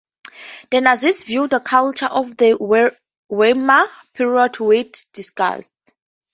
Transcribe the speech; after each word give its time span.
The 0.71 0.81
Nazis 0.81 1.25
viewed 1.25 1.51
the 1.51 1.59
culture 1.59 2.07
of 2.07 2.35
the 2.35 2.57
Weimar 3.29 3.87
period 4.15 4.57
with 4.59 5.05
disgust. 5.11 5.75